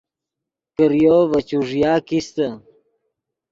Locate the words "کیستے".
2.07-2.47